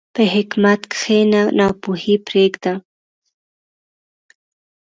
په 0.15 0.23
حکمت 0.33 0.81
کښېنه، 0.93 1.41
ناپوهي 1.57 2.15
پرېږده. 2.27 2.73